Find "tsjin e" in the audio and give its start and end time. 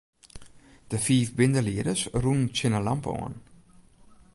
2.55-2.81